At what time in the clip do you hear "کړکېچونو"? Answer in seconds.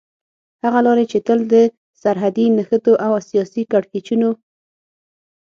3.71-4.29